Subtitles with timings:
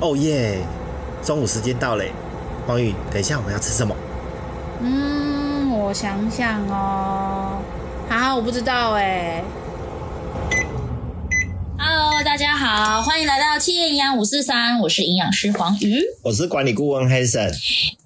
[0.00, 0.60] 哦耶！
[1.24, 2.12] 中午时间到嘞，
[2.68, 3.96] 黄宇，等一下我们要吃什么？
[4.80, 7.58] 嗯，我想想哦，
[8.08, 9.42] 啊，我不知道哎。
[11.76, 17.52] Hello，大家好，欢迎来到企业营养五四三，我是营养师黄鱼，我是管理顾问 Hanson。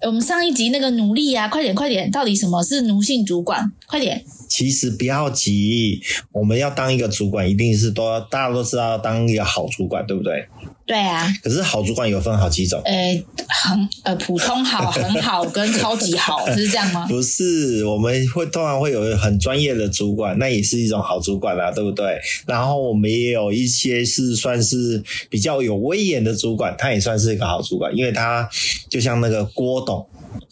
[0.01, 3.71] 我们上一集那个奴隶啊，快点快点，到底什么是奴性主管？
[3.93, 4.25] 快点。
[4.49, 6.01] 其实不要急，
[6.31, 10.47] 我们要当一个主管，一定是都要大家都知道要当一个好主管，对不对？
[10.83, 11.31] 对啊。
[11.43, 17.05] 可是好主管有分好几种，呃，很呃普通好、 很好跟超级好，是这样吗？
[17.07, 22.19] 不是，我们会通常会有很专业的主管，那也是一种好主管啦，对不对？
[22.47, 28.49] 然后我们也有一些是算是比较有威严的主管，他也算是一个好主管，因为他
[28.89, 30.03] 就像那个郭董。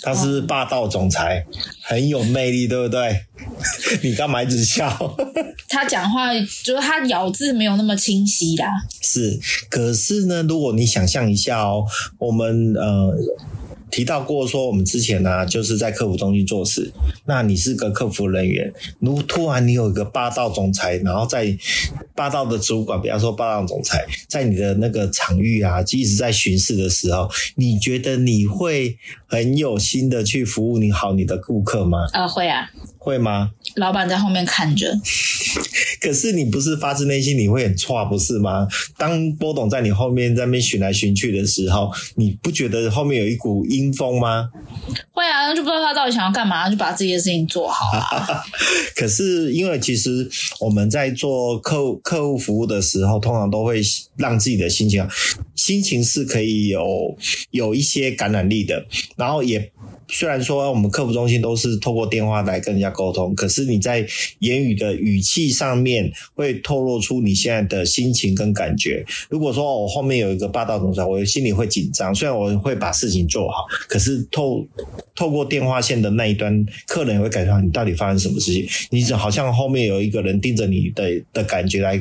[0.03, 3.25] 他是霸道总裁，哦、很有魅力，对不对？
[4.03, 4.89] 你干嘛一直笑？
[5.67, 8.67] 他讲话就是他咬字没有那么清晰啦。
[9.01, 11.85] 是，可是呢，如果你想象一下哦，
[12.17, 13.15] 我们呃。
[13.91, 16.89] 提到过说，我们之前呢、啊，就是在客服中心做事。
[17.25, 21.55] 那你是个客服人员，如果突然你有一个霸道总裁，然后在
[22.15, 32.05] 霸道的主管，比方说霸道总裁，在你的那个场域啊，一直在巡视的时候，你觉得你会很有心的去服务你好你的顾客吗？
[32.13, 32.71] 啊、呃，会啊。
[32.97, 33.51] 会吗？
[33.77, 34.95] 老板在后面看着。
[36.01, 38.67] 可是你不是发自内心，你会很差，不是吗？
[38.97, 44.49] 当波董在你后面在那边寻来寻去的时候，你不觉得后面有一股阴风吗？
[45.11, 48.43] 会啊，就不知道他到底想要干嘛，就把自己的事情做好啊。
[48.97, 50.27] 可是因为其实
[50.59, 53.79] 我们在做客户客户服务的时候，通常都会
[54.17, 55.07] 让自己的心情
[55.55, 57.15] 心情是可以有
[57.51, 58.83] 有一些感染力的，
[59.15, 59.71] 然后也。
[60.11, 64.05] 虽然说我们客服中心都是透过电话来跟人家沟通，可是你在
[64.39, 69.03] 言语的语气上面会透露出你现在的心情跟感觉。
[69.29, 72.13] 如果说我后面有一个霸道总裁，我心里会紧张。
[72.13, 74.67] 虽然我会把事情做好，可是透
[75.15, 78.67] 透过电话线的那一端，客人也会感受到你到底发生什么事情。
[78.89, 81.97] 你好像后面有一个人盯着你的的感觉来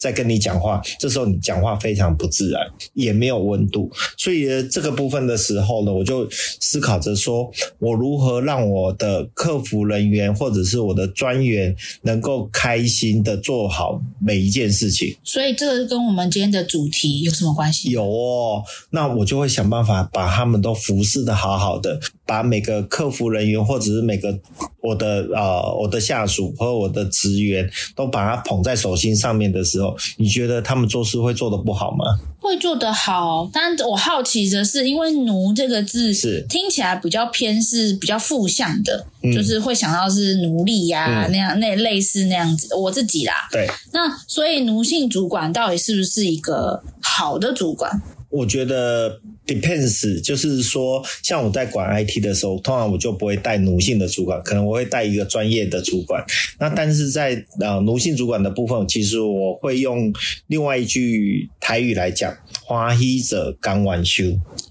[0.00, 3.88] 在跟你讲话，这时候你讲话非常不自然，也没有温度。
[4.16, 6.26] 所以这个部分的时候呢，我就
[6.58, 7.48] 思考着说。
[7.78, 15.16] 我如何让我的客服人员或者是我的专员能够开心的做好每一件事情？
[15.22, 17.90] 所以这个跟我们今天的主题有什么关系？
[17.90, 24.38] 有哦，那我就会想办法把他们都服侍的好好的，把每个客服人员或者是每个
[24.80, 32.04] 我的呃我的下属和我的职员都把他捧在手心上面的时候，你觉得他们做事会做得不好吗？
[32.38, 42.74] 会做得好，但我好奇的是，因为“奴”这个字是听起来比较偏是比较负向的，嗯、就是会想到是奴隶呀、啊嗯、那样那类似那样子。
[42.74, 48.00] 我自己啦，对，那所以奴性主管到底是不是一个好的主管？
[48.30, 56.24] 我觉得 depends，就是说，像我在管 IT 的时候，通常我就不会带奴性的主管，可能我会带一个专业的主管。
[56.58, 60.12] 那但是在呃奴性主管的部分，其实我会用
[60.46, 62.32] 另外一句台语来讲：
[62.62, 64.26] 欢喜者刚完休。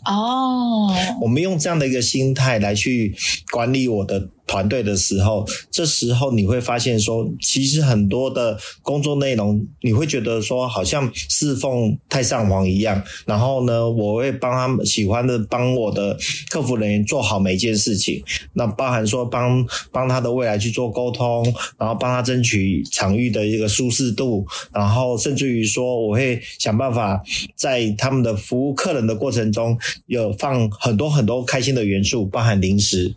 [0.06, 3.14] 哦，我们用这样的一个心态来去
[3.52, 4.30] 管理我的。
[4.50, 13.00] 团队的时候，这时候你会发现说，其实很多的工作内容，你会觉得说，好像侍奉太上皇一样。
[13.28, 16.18] 然后呢，我会帮他们喜欢的帮我的
[16.50, 18.24] 客服人员做好每一件事情，
[18.54, 21.46] 那包含说帮帮他的未来去做沟通，
[21.78, 27.22] 然后帮他争取场域的一个舒适度，然后甚至于说，我会想办法
[27.56, 29.78] 在他们的服务客人的过程中，
[30.08, 33.14] 有放很多很多开心的元素，包含零食，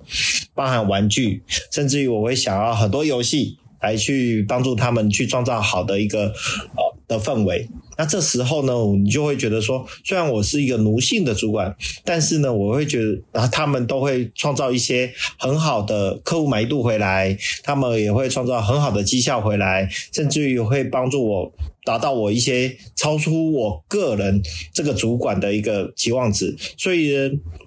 [0.55, 1.22] 包含玩具。
[1.71, 7.69] 甚至于我会想要很多游戏来去帮助他们去创造好的一个呃的氛围。
[7.99, 8.73] 那这时候呢，
[9.03, 21.53] 你就会觉得说，虽然我是一个奴性的主管，但是呢，我会觉得，然后他们都会创造一些很好的客户满意度回来，他们也会创造很好的绩效回来，甚至于会帮助我
[21.85, 24.43] 达到我一些超出我个人
[24.73, 26.57] 这个主管的一个期望值。
[26.79, 27.13] 所以，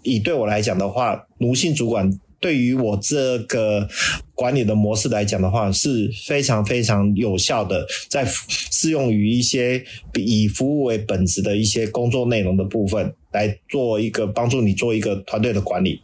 [0.02, 2.12] 以对我来讲的话，奴性主管。
[2.45, 3.89] 对于我这个
[4.36, 8.24] 管理的模式来讲的话，是非常非常有效的，在
[8.71, 9.83] 适用于一些
[10.13, 16.00] 以服务为本质的一些工作内容的部分，来做一个帮助你做一个团队的管理。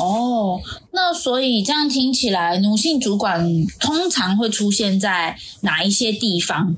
[0.00, 0.60] 哦，
[0.92, 3.44] 那所以这样听起来，奴性主管
[3.78, 6.74] 通常会出现在哪一些地方？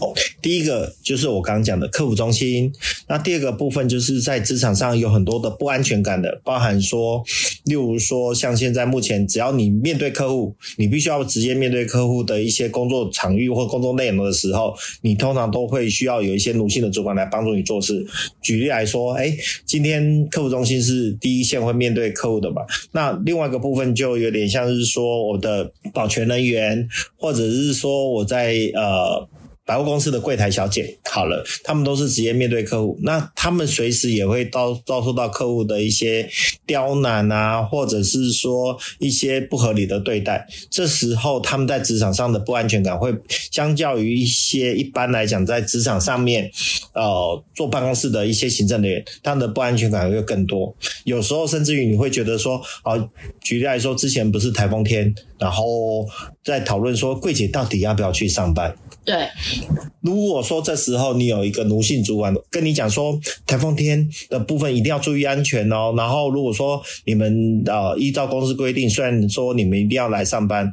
[0.00, 2.72] 哦，第一个就是我刚刚讲的客服中心，
[3.08, 7.22] 那第二个部分就是在职场上有很多的不安全感的，包含说，
[7.64, 18.06] 例如说像现在目前，只要你面对客户，你必须要直接面对客户的一些工作场域或工作内容的时候，你通常都会需要有一些奴性的主管来帮助你做事。
[18.42, 19.32] 举例来说，哎，
[19.66, 22.62] 今天客服中心是第一线会面对客户的嘛？
[22.92, 29.28] 那另外一个部分就有点像是说我的保全人员，或者是说我在呃。
[29.68, 36.26] 百货公司的柜台小姐，好了，他们都是直接面对客户，那他们随时也会遭遭受到客户的一些
[36.64, 40.48] 刁难啊，或者是说一些不合理的对待。
[40.70, 46.50] 这时候他们在职场上的不安全感会相较于一些一般来讲在职场上面，
[46.94, 50.74] 呃，坐办公室的一些行政人员，他们的不安全感会更多。
[51.04, 52.96] 有时候甚至于你会觉得说，啊，
[53.42, 56.06] 举例来说，之前不是台风天，然后
[56.44, 58.74] 再讨论说柜姐到底要不要去上班。
[59.04, 59.26] 对，
[60.02, 65.94] 如果说这时候你有一个奴性主管跟你讲说，台风天的部分一定要注意安全哦。
[65.96, 70.70] 然后如果说你们呃依照公司规定，虽然说你们一定要来上班。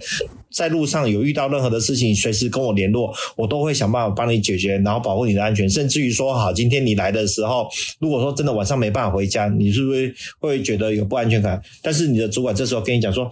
[0.55, 5.69] 在路上有遇到任何的事情，随时跟我联络，我都会想办法帮你解决，然后保护你的安全。
[5.69, 7.67] 甚至于说，好，今天你来的时候，
[7.99, 11.61] 如果说真的晚上没办法回家，你是不是会觉得有不安全感？
[11.81, 13.29] 但是你的主管这时候跟你讲说，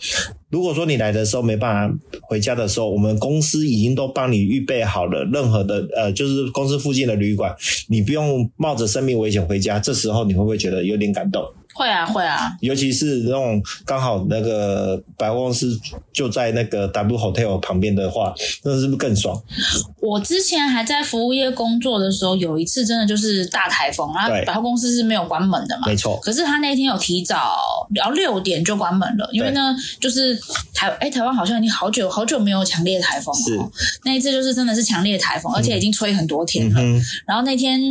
[0.49, 7.55] 如果说你来的时候没办法回家的时候，我们公司已经都帮你预备好了任何的呃，就是公司附近的旅馆，
[7.87, 9.79] 你不用冒着生命危险回家。
[9.79, 11.41] 这时候你会不会觉得有点感动？
[11.73, 15.79] 会啊，会啊，尤其是那种刚好那个百货公司
[16.11, 18.33] 就在那个 W Hotel 旁边的话，
[18.63, 19.41] 那是不是更爽？
[19.99, 26.19] 我之前还在服务业工作的时候，有一次真的就是大台风，然后百货公司是没有关门的嘛，没错。
[26.21, 30.39] 可是他那天有提早，然后六点就关门了，因为呢，就是
[30.73, 33.59] 台哎台湾好像已经好久好久没有强烈台风了，是
[34.03, 36.79] 那一次就是真的是强烈台风，而且已经吹很多天了。
[36.79, 37.81] 嗯、然后那天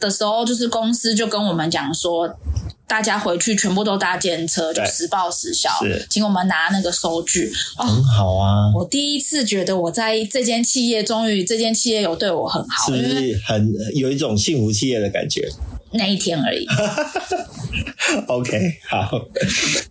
[0.00, 2.28] 的时候，就是公司就跟我们讲说。
[2.88, 7.52] 大家回去全部都搭计程车，就实报实销，是请我们拿那个收据。
[7.76, 8.72] 哦，很好啊！
[8.74, 15.46] 我第一次觉得我在这间企业，终于这间企业有对我很好，是不是很有一种幸福企业的感觉？
[15.92, 16.66] 那一天而已。
[18.26, 18.58] OK，
[18.88, 19.10] 好。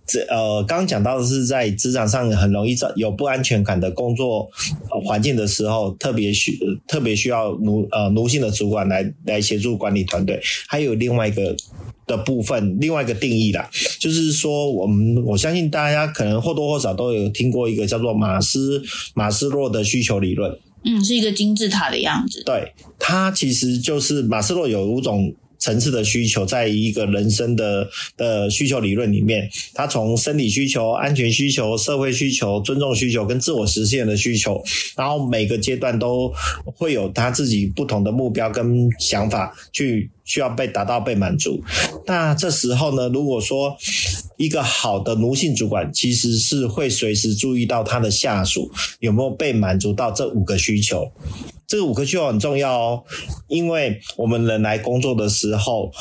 [0.07, 4.49] 这呃，刚刚讲到的是在职场上很容易找有不安全感的工作
[5.05, 6.57] 环境的时候，特别需
[6.87, 10.41] 特别需要奴呃奴性的主管来来协助管理团队。
[10.67, 11.55] 还有另外一个。
[12.07, 13.69] 的部分，另外一个定义啦，
[13.99, 18.81] 就是说，我们我相信大家可能或多或少都有听过一个叫做马斯
[19.13, 20.57] 马斯洛的需求理论。
[20.83, 22.41] 嗯，是一个金字塔的样子。
[22.45, 34.63] 对，它其实就是马斯洛有五种层次的需求，在一个人生的的需求理论里面，它从生理需求、安全需求、社会需求、尊重需求跟自我实现的需求，
[34.95, 36.31] 然后每个阶段都
[36.63, 40.09] 会有他自己不同的目标跟想法去。
[40.27, 41.63] 需要被达到被满足，
[42.05, 43.77] 那这时候呢，如果说
[44.35, 48.69] 一个好的奴性主管，其实是会随时注意到他的下属
[48.99, 51.09] 有没有被满足到这五个需求。
[51.67, 53.03] 这五个需求很重要哦，
[53.49, 55.91] 因为我们人来工作的时候，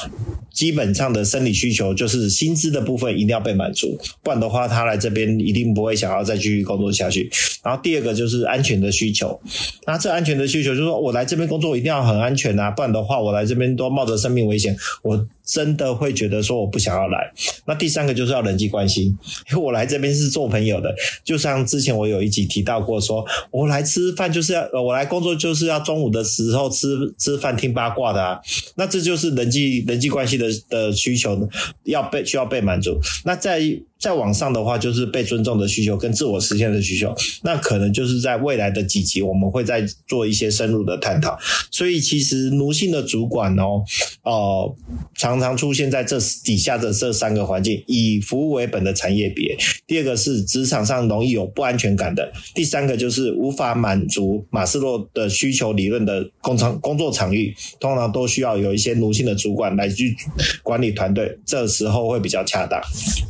[0.52, 7.28] 基本上的生理需求就是薪资的部分一定要被满足，不然的话，他来这边一定不会想要再继续工作下去。
[7.64, 9.40] 然后第二个就是安全的需求，
[9.88, 17.32] 那这安全的需求就是说我来这边工作一定要很安全啊，不然的话，我来这边都冒着生命危险，我真的会觉得说我不想要来。
[17.64, 19.04] 那第三个就是要人际关系，
[19.50, 20.94] 因为我来这边是做朋友的，
[21.24, 28.40] 就像之前我有一集提到过说，我来吃饭就是要，我来工作就是要中午的时候吃吃饭听八卦的啊，
[28.74, 31.48] 那这就是人际人际关系的的需求
[31.84, 32.98] 要被需要被满足。
[33.24, 33.60] 那在
[33.98, 41.36] 再往上的话，就是被尊重的需求跟自我实现的需求，那可能就是在未来的几集我们会再做一些深入的探讨。
[41.70, 43.82] 所以其实奴性的主管哦，
[44.22, 44.76] 呃，
[45.14, 52.22] 常常出现在这底下的这三个环境：以服务为本的产业别；第二个是职场上容易有不安全感的；
[52.54, 60.14] 第三个就是无法满足马斯洛的需求理论的工厂工作场域，通常都需要有一些奴性的主管来去
[60.62, 62.78] 管理团队，这时候会比较恰当。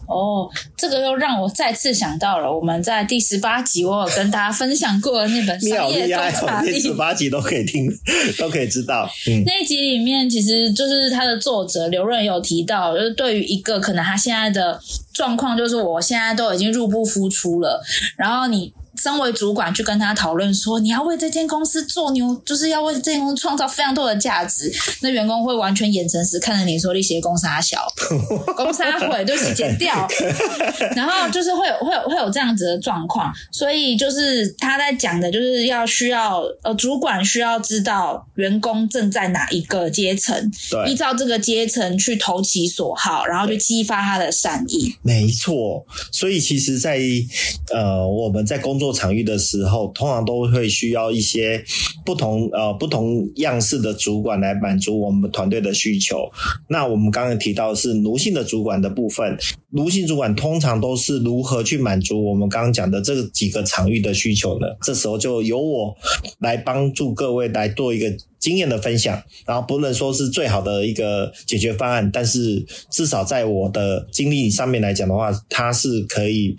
[0.08, 0.50] 哦。
[0.76, 6.72] 这个又让我再次想到了我们在第十八集，我有跟大家分享过的那本商业 观察力。
[6.72, 7.90] 第十八集都可以听，
[8.38, 9.08] 都可以知道。
[9.28, 14.80] 嗯，那一集里面其实就是他的作者刘润有提到，就是对于一个可能他现在的
[15.12, 17.82] 状况，就是我现在都已经入不敷出了，
[18.16, 18.72] 然后你。
[18.96, 24.72] 身为主管去跟他讨论说，你要为这间公司做牛，就是要为这间公司创造非常多的价值。
[25.00, 27.86] 那员工会完全眼神死看着你说，你写公司小，
[28.56, 30.06] 公司毁，对不起，剪掉。
[30.96, 40.50] 然后就是会有会有会有这样子的状况，所以就是他在讲的，就是要需要呃，主管需要知道员工正在哪一个阶层，
[40.86, 44.94] 依照这个阶层去投其所好，然后去激发他的善意。
[45.02, 51.60] 没错，所以其实在，在呃我们在工作做场域的时候，通常都会需要一些
[52.04, 56.30] 不同呃不同样式的主管来满足我们团队的需求。
[56.68, 59.36] 那我们刚刚提到是奴性的主管的部分，
[59.70, 64.68] 奴性主管通常都是如何去满足我们刚刚讲的这几个场域的需求呢？
[64.82, 65.96] 这时候就由我
[66.38, 68.16] 来帮助各位来做一个。
[68.38, 76.56] 经验的分享，然后不能说是最好的一个解决方案，但是至少在我的经历上面来讲的话，它是可以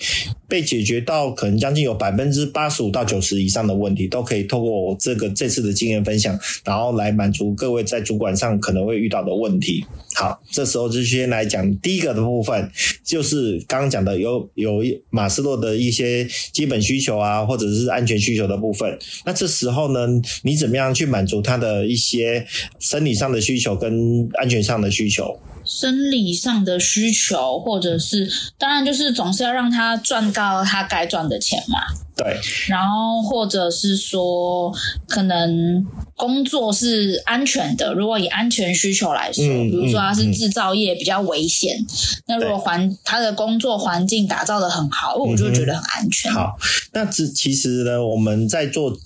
[0.47, 9.85] 被解决到可能将近有百分之八十五到九十以上的问题，都可以透过我这个这次的经验分享，然后来满足各位在主管上可能会遇到的问题。
[10.15, 12.69] 好，这时候就先来讲第一个的部分，
[13.05, 14.81] 就是刚刚讲的有有
[15.11, 18.97] 马斯洛的一些基本需求啊，或者是安全需求的部分。
[19.25, 20.07] 那这时候呢，
[20.43, 21.66] 你怎么样去满足他的？
[21.85, 22.45] 一些
[22.79, 31.79] 生理上的需求跟安全上的需求，生理上的需求，或者是当然就是总是要让他赚到他该赚的钱嘛。
[32.17, 32.35] 对，
[32.67, 34.73] 然后或者是说，
[35.07, 37.93] 可能工作是安全的。
[37.93, 41.85] 如果以安全需求来说，嗯、比如说他是制造业比较危险，嗯、
[42.25, 46.33] 那如果环他的工作环境打造的很好，我就觉得很安全。
[46.33, 46.57] 好，
[46.91, 48.97] 那这其实呢，我们在做。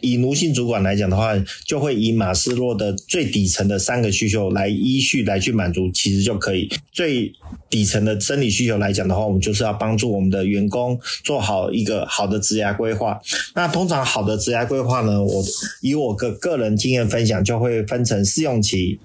[0.00, 1.32] 以奴性主管来讲的话，
[1.64, 6.68] 就会以马斯洛的最底层的三个需求来依序来去满足，其实就可以。
[6.92, 7.32] 最
[7.68, 13.18] 底层的生理需求来讲的话，我们就是要帮助我们的员工做好一个好的职涯规划。
[13.54, 15.42] 那通常好的职涯规划呢，我
[15.80, 18.98] 以我个个人经验分享，就会分成试用期、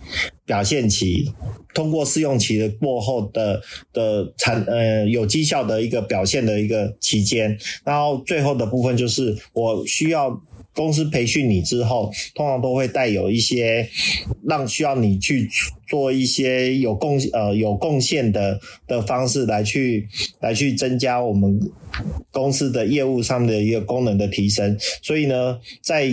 [0.45, 1.31] 表现期。
[1.73, 3.61] 通过试用期的过后的
[3.93, 10.41] 的产呃有绩效的一个表现的一个期间，然后最后的部分就是我需要。
[10.73, 13.87] 公司培训你之后，通常都会带有一些
[14.47, 15.49] 让需要你去
[15.87, 20.07] 做一些有贡呃有贡献的的方式来去
[20.39, 21.59] 来去增加我们
[22.31, 24.77] 公司的业务上的一个功能的提升。
[25.01, 26.07] 所以呢，在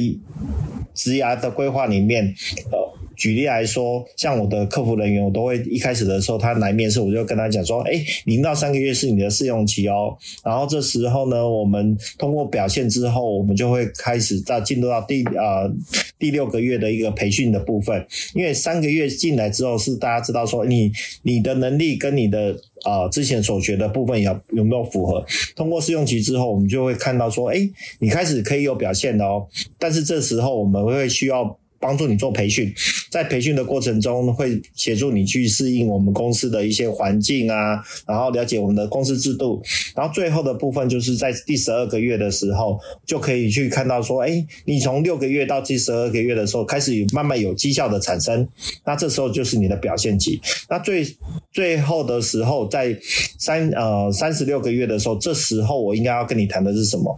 [0.95, 2.35] 职涯的规划里面，
[2.71, 2.99] 呃。
[3.19, 10.17] 举例来说，像我的客服人员，我都会一开始的时候，他来面试，我就跟他讲说：“哎，零到三个月是你的试用期哦。
[10.45, 15.69] 然后这时候呢，我们通过表现之后，我们就会开始到进入到第呃
[16.17, 18.07] 第六个月的一个培训的部分。
[18.35, 25.27] 因为三个月进来之后，是大家知道说你你的能力跟你的呃之前所学的部分有有没有符合。
[25.57, 29.49] 通过试用期之后，我们就会看到说：哎，你开始可以有表现的哦。
[29.77, 31.59] 但是这时候我们会需要。
[31.81, 32.75] 帮助你做培训，
[33.11, 39.63] 在培训的过程中会协助你去适应我们公司的一些环境啊，然后了解我们的公司制度，
[39.95, 48.47] 然后最后的部分就是在第十二个月的时候，就可以去看到说，哎，你从六个月到第十二个月的时候开始慢慢有绩效的产生，
[48.85, 50.41] 那这时候就是你的表现期。
[50.69, 51.07] 那最
[51.53, 52.99] 最后的时候，在
[53.39, 57.17] 三呃三十六个月的时候，这时候我应该要跟你谈的是什么？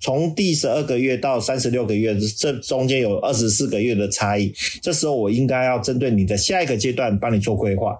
[0.00, 3.84] 从第十二个月到三十六个月，这中间有二十四个。
[3.84, 4.50] 月的差异，
[4.80, 7.98] 这时候我应该要针对你的下一个阶段帮你做规划。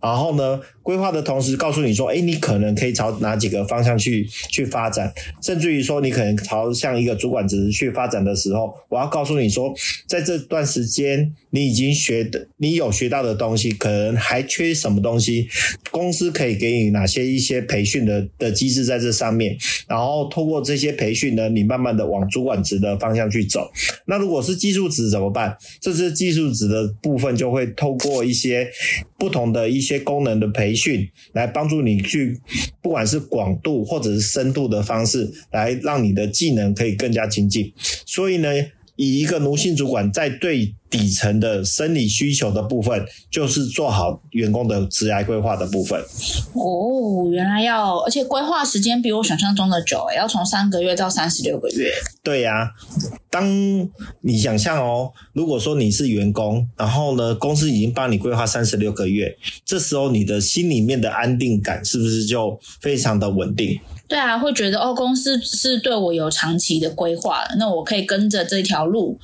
[0.00, 5.12] 然后呢，规划的同时告诉你说，诶，你可能可以朝哪几个方向去去发展，
[5.42, 9.74] 甚至于说你可能朝向一个主管职去发展的时候，我要告诉你说，
[10.06, 15.48] 在这段时间你已经学的，你有学到的东西，可能还缺什么东西，
[15.90, 19.56] 公司可以给你哪些一些培训的的机制在这上面，
[19.88, 23.70] 然后透过这些培训呢，你慢慢的往主管职的方向去走。
[24.04, 25.56] 那如果是技术职怎么办？
[25.80, 28.68] 这是技术职的部分，就会透过一些
[29.18, 29.96] 不同的一些。
[30.06, 32.38] 功能的培训，来帮助你去，
[32.80, 37.72] 不管是广度或者是深度的方式，来让你的技能可以更加精进。
[38.06, 38.48] 所以呢，
[38.96, 46.00] 以一个奴性主管在对底层的生理需求的部分，就是做好员工的职涯规划的部分。
[46.54, 51.92] 哦，原来要，而且规划时间比我想象中的久，诶，要从三个月到三十六个月。
[52.22, 52.70] 对呀、啊，
[53.28, 53.46] 当
[54.20, 63.78] 你想象哦，如果说你是员工，然后呢，公司已经帮你规划三十六个月，这时候你的心里面的安定感是不是就非常的稳定？
[64.08, 69.18] 对啊，会觉得哦，公司是对我有长期的规划，那我可以跟着这条路，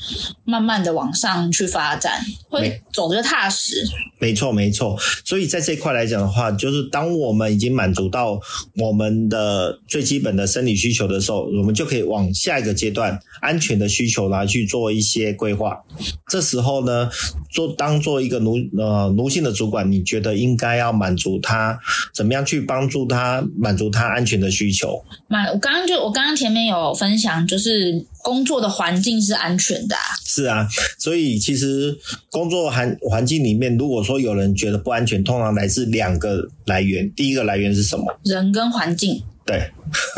[0.45, 1.33] 慢慢的往上。
[1.53, 3.85] 去发展，会走得踏实。
[4.19, 4.97] 没错，没错。
[5.25, 8.41] 所以在这一块来讲的话，就是当我们已经满足到
[8.77, 15.83] 我们的最基本的生理需求的时候，我们就可以往下一个阶段安全的需求来去做一些规划。
[16.29, 17.11] 这时候呢，
[17.53, 21.79] 做当做一个奴呃奴性的主管，你觉得应该要满足他
[22.15, 25.05] 怎么样去帮助他满足他安全的需求？
[25.29, 30.03] 满，我刚刚就我刚刚前面有分享，就是工作的环境是安全的啊。
[30.25, 30.67] 是啊，
[30.99, 31.97] 所以其实
[32.31, 37.13] 工作环环境里面，如果说有人觉得不安全，通常来自两个来源。
[37.15, 38.19] 第一个来源是什么？
[38.25, 39.23] 人跟环境。
[39.45, 39.61] 对，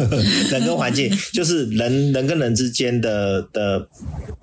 [0.50, 3.88] 人跟环境 就是人人跟人之间的的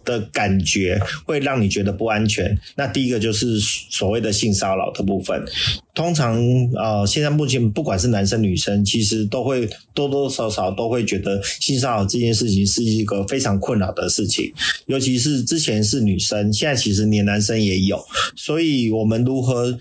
[0.03, 2.57] 的感觉，会让你觉得不安全。
[2.75, 5.43] 那第一个就是所谓的性骚扰的部分。
[5.93, 6.41] 通常
[6.73, 14.51] 呃，现在目前不管是男生女生，其实都会多多少少都会觉得性骚扰这件事情是一个非常困扰的事情。
[14.87, 18.01] 尤其是之前是女生，现在其实连男生也有。
[18.35, 19.77] 所以我们如何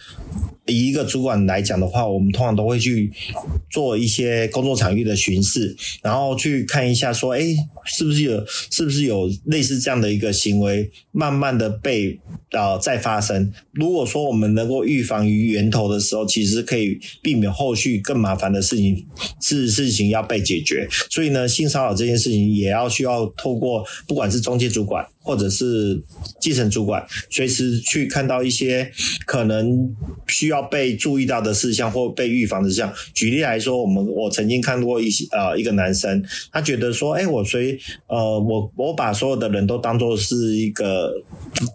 [0.67, 3.11] 以一个主管来讲的话，我们通常都会去
[3.71, 12.19] 做一些工作场域的巡视，然后去看一下说，诶，是不是有，是不是有类似这样的一个行为，慢慢的被
[12.53, 13.53] 呃再发生。
[13.73, 19.07] 如果说我们能够预防于源头的时候，其实可以避免后续更麻烦的事情，
[19.41, 20.87] 事事情要被解决。
[21.11, 25.07] 所以呢，性骚扰这件事情也要需要透过不管是中介主管。
[25.31, 25.97] 或者是
[26.41, 28.91] 基层主管，随时去看到一些
[29.27, 29.89] 可能
[30.27, 32.93] 需要被注意到的事项或被预防的事项。
[33.15, 36.21] 举例来说，我们我曾经看过一些呃一个男生，
[36.51, 41.13] 他觉得说，哎，我随呃我我把所有的人都当做是一个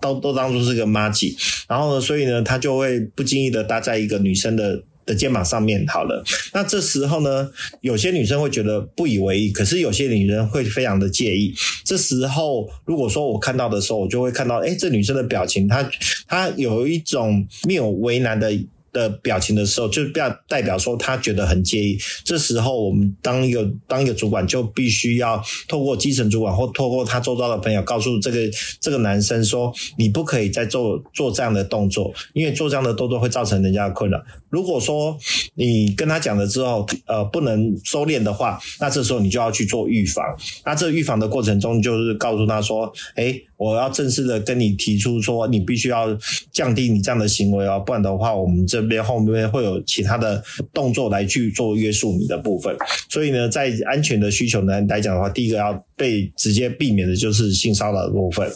[0.01, 1.33] 都都当做是一个麻吉，
[1.69, 4.83] 然后呢，所以呢，他就会不经意的搭在一个女生的。
[5.05, 7.50] 的肩膀上面好了，那这时候呢，
[7.81, 11.53] 有些女生会觉得不以为意，可是有些女人会非常的介意。
[11.83, 15.89] 这时候，如果说我看到的时候，我就会看到，诶，这女生的表情，她
[16.27, 18.51] 她有一种没有为难的。
[18.95, 21.97] 的表情的时候，就不要代表说他觉得很介意。
[22.24, 34.24] 这时候，我们当一个当一个主管，就必须要透过基层主管或透过他周遭的朋友，告诉这个这个男生说，你不可以再做做这样的动作，因为做这样的动作会造成人家的困扰。
[34.55, 35.17] 如果说
[35.55, 40.24] 你跟他讲了之后，呃，不能收敛的话，那这时候你就要去做预防。
[40.63, 46.17] 那这预防的过程中，就是告诉他说，诶，我要正式的跟你提出说，你必须要
[46.53, 48.85] 降低你这样的行为哦，不然的话，我们这。
[48.85, 52.77] 边后面会有其他的动作来去做约束你的部分，
[53.09, 58.47] 所以呢，在安全的需求呢来讲的话，第一个要被直接避免的就是性骚扰的部分。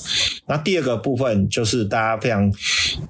[0.45, 2.53] 那第二个部分就是大家非常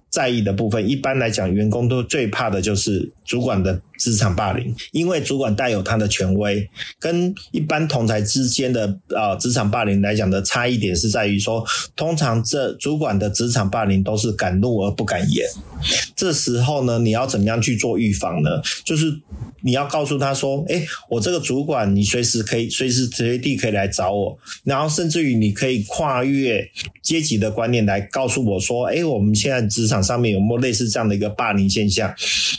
[0.10, 11.64] 在意的部分，一般来讲，员工都最怕的就是是主管的职场霸凌，因为主管带有他的权威，跟一般同台之间的啊职场霸凌来讲的差异点是在于说，
[11.96, 15.46] 通常这主管的职场霸凌都是敢怒而不敢言，
[16.16, 18.50] 这时候呢，你要怎么样去做预防呢？
[18.86, 19.14] 就是
[19.62, 26.66] 你要告诉他说，诶，我这个主管，你随时可以随时随地可以来找我，然后甚至于你可以跨越
[27.02, 32.14] 阶级的观念来告诉我说，诶，我们现在职场上面有没有类似这样的一个霸凌现象？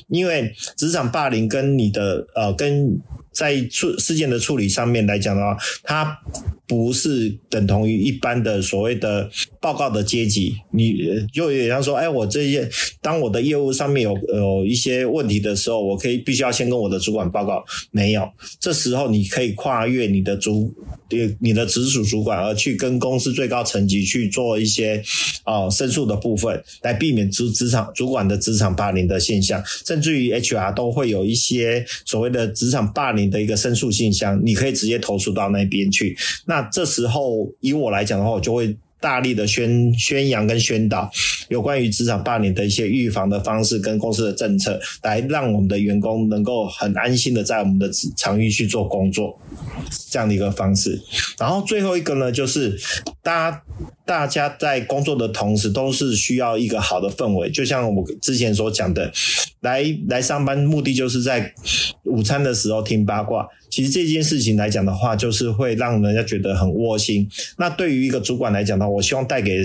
[0.09, 3.01] 因为职场霸凌跟你的呃跟。
[3.33, 6.19] 在处事件的处理上面来讲的话，它
[6.67, 9.29] 不是等同于一般的所谓的
[9.61, 10.55] 报告的阶级。
[10.73, 10.95] 你
[11.33, 12.69] 就有点像说，哎，我这些
[13.01, 17.65] 当我的业务上面有有一些问题的时候，我可以必须要先跟我的主管报告。
[17.91, 18.29] 没有，
[18.61, 20.73] 这时候你可以跨越你的主，
[21.41, 25.03] 你的直属主管，而去跟公司最高层级去做一些
[25.45, 29.63] 啊、申诉的部分，来避免职职场主管的职场霸凌的现象。
[29.87, 33.20] 甚至于 HR 都会有一些所谓的职场霸凌。
[33.21, 36.17] 你的一个申诉信箱，你可以直接投诉到那边去。
[36.47, 41.11] 那这时候以我来讲的话，我就会大力的宣宣扬跟宣导
[41.49, 49.41] 有关于职场霸凌的一些预防的方式跟公司的政策，来让我们的员工能够很安心的在我们的场域去做工作，
[50.11, 51.01] 这样的一个方式。
[51.39, 52.79] 然后最后一个呢，就是
[53.23, 53.63] 大家
[54.05, 59.13] 大家在工作的同时，都是需要一个好的氛围，就像我之前所讲的。
[59.61, 61.53] 来来上班，目的就是在
[62.05, 63.47] 午餐的时候听八卦。
[63.71, 67.29] 其实这件事情来讲的话，就是会让人家觉得很窝心。
[67.57, 69.63] 那对于一个主管来讲呢，我希望带给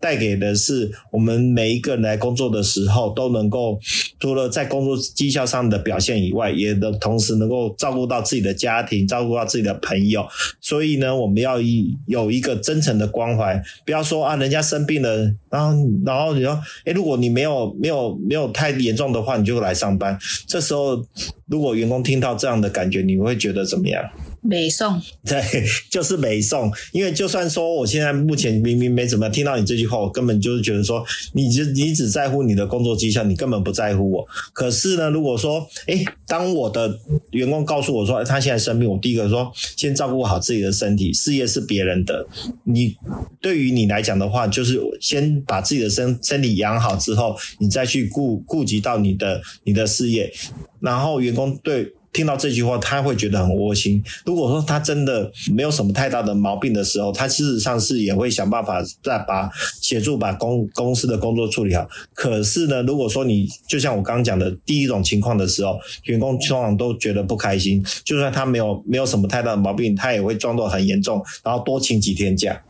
[0.00, 3.78] 带给的是我们每一个人来工作的时候，都能够
[4.18, 10.26] 除了在工作绩效上的表现以外，也能同时能够照顾到自己的家庭，照顾到自己的朋友。
[10.60, 20.18] 所以呢，我们要以有一个真诚的关怀，不要说啊，人家生病了，然后然后你说，诶，如果你没有没有没有太严重的话，你就来上班。
[20.46, 21.04] 这时候，
[21.52, 24.02] 如果员工听到这样的感觉，你会觉得怎么样？
[24.44, 25.40] 美送， 对，
[25.88, 26.70] 就是美送。
[26.90, 34.26] 因为就算说我现在目前明明没怎么听到你这句话，我根本就是觉得说，你只你只在乎你的工作绩效，你根本不在乎我。
[34.52, 36.98] 可是呢，如果说，诶，当我的
[37.30, 42.26] 员工告诉我说，他现在生病，我第一个说，先照顾好自己的身体，事业是别人的。
[42.64, 42.96] 你
[43.40, 50.32] 对于你来讲的话，就是先把自己的身身体养好之后，你再去顾顾及到你的你的事业，
[50.80, 51.94] 然后员工对。
[52.12, 54.02] 听到这句话，他会觉得很窝心。
[54.26, 61.88] 如果说他真的没有什么太大的毛病的时候，他事实上是也会想办法再把协助把公公司的工作处理好。
[62.14, 67.82] 可是呢，如果说你就像我刚刚讲的第一种情况的时候，员工通常都觉得不开心。
[68.04, 72.62] 就算他没有没有什么太大的毛病，他也会装作很严重，然后多请几天假。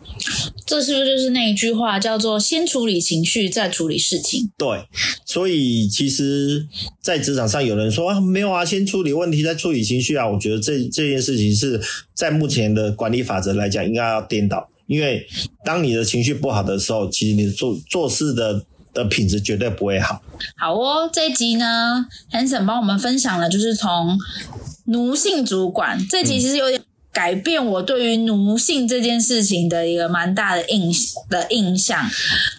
[0.64, 4.50] 这是不是就是那一句话叫做“先处理情绪，再处理事情”？
[4.56, 4.84] 对，
[5.24, 6.66] 所以其实，
[7.00, 10.28] 在职场上有人说啊，没有啊，先处理问题，再处理情绪啊。
[10.28, 11.80] 我觉得这这件事情是
[12.12, 14.68] 在目前的管理法则来讲，应该要颠倒。
[14.88, 15.24] 因为
[15.64, 18.60] 当你的情绪不好的时候，其实你做做事的
[18.92, 20.20] 的品质绝对不会好。
[20.56, 24.18] 好哦，这一集呢，Hanson 帮我们分享了，就是从
[24.86, 26.82] 奴性主管这集其实有点。
[27.12, 30.90] 改变我对于奴性这件事情的一个蛮大的印
[31.28, 32.08] 的印象，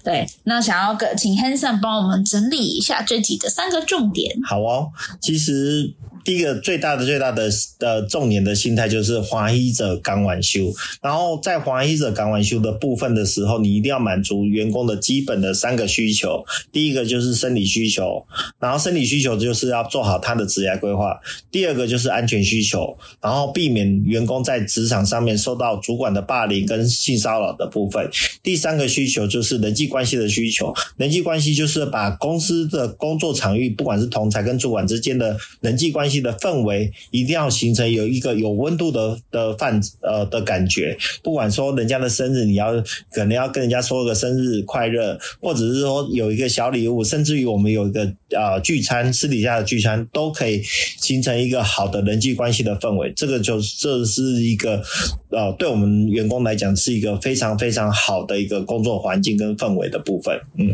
[0.03, 4.37] 对，那想要跟请 Hanson 帮我们整理一下这集的三个重点。
[4.43, 5.93] 好哦，其实。
[6.25, 16.45] 第一个最大的最大的的重点的心态就是华裔者甘愿受，然后在华裔者甘愿受的部分的时候，你一定要满足员工的基本的三个需求。
[16.71, 18.25] 第一个就是生理需求，
[18.57, 21.19] 然后生理需求就是要做好他的职业规划。
[21.51, 28.09] 第二个就是安全需求，然后避免员工在职场上面受到主管的霸凌跟性骚扰的部分。
[28.41, 36.23] 第三个需求就是人际关系的需求，人际关系就是把公司的工作场域，不管是同侪跟主管之间的人际关系。
[36.23, 42.71] 的氛围一定要形成有一个有温度的的范呃的感觉，不管说人家的生日，你要
[43.11, 48.05] 可能要跟人家说个生日快乐，或者是说有一个小礼物，甚至于我们有一个
[48.37, 53.11] 啊、聚餐，私底下的聚餐都可以形成一个好的人际关系的氛围。
[53.15, 54.81] 这个就这是一个
[55.29, 60.39] 呃对我们员工来讲是一个非常非常好的一个工作环境跟氛围的部分。
[60.57, 60.73] 嗯，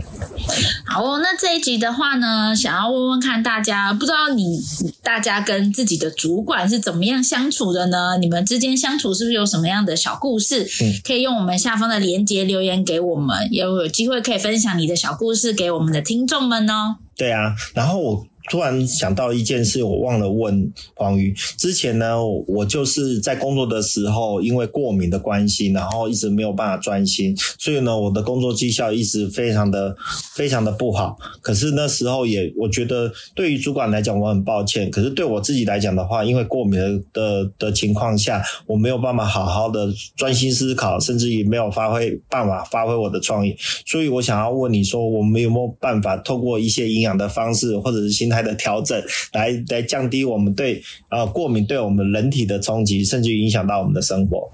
[0.86, 4.60] 好哦，那这一集的话呢，想要问问看大家，不知道你
[5.02, 5.40] 大家。
[5.40, 8.18] 跟自己的主管是怎么样相处的呢？
[8.20, 10.64] 你们之间相处是不是有什么样的小故事？
[10.84, 16.98] 嗯，可以用我们下方的连接留言给我们，也有机会可以分享你的小故事给我们的听众们哦。
[17.16, 18.26] 对啊，然后我。
[18.50, 21.34] 突然想到一件事，我忘了问黄鱼。
[21.58, 29.96] 之前呢，我就是在工作的时候，因为过敏的关系，然后一直没有办法专心，所以呢，我的工作绩效一直非常的
[30.36, 31.18] 非常的不好。
[31.42, 34.90] 可是那时候也，我觉得对于主管来讲，我很抱歉。
[34.90, 43.56] 可是对我自己来讲的话，因为过敏的的的情况下，我没有办法好好的专心思考，甚至于没有发挥办法发挥我的创意。
[43.86, 49.02] 所以我想要问你说，我们有没有办法透过一些营养的方式，或者是心态的调整
[49.34, 54.50] 来来降低我们对呃过敏对我们人体的冲击，甚至影响到我们的生活。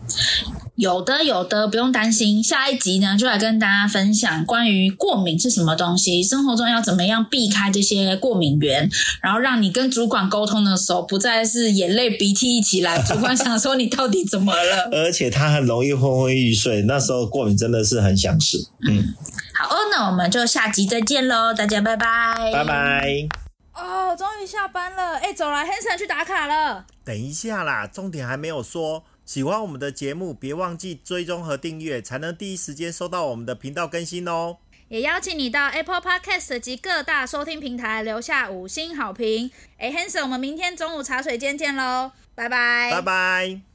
[0.75, 2.43] 有的有的，不用担心。
[2.43, 8.89] 下一集呢，就来跟大家分享关于过敏是什么东西，生活中要怎么样避开这些过敏源，
[9.21, 14.89] 然后让你跟主管沟通的时候不再是眼泪鼻涕一起来，主管想说你到底怎么了？
[14.91, 18.67] 而且他很容易昏昏欲睡，那时候过敏真的是很想死。
[18.85, 19.13] 嗯，
[19.53, 23.44] 好哦，那我们就下集再见喽，大家拜拜，拜拜。
[23.75, 25.17] 哦，终于下班了！
[25.17, 26.85] 哎，走了，Hanson 去打卡了。
[27.03, 29.03] 等一下啦，重点还没有说。
[29.25, 34.57] 喜欢我们的节目，别忘记追踪和订阅，才能第一时间收到我们的频道更新哦。
[34.87, 39.51] 也邀请你到 Apple Podcast 及各大收听平台留下五星好评。
[39.77, 43.74] 哎，Hanson，我们明天中午茶水间见喽，拜拜，拜拜。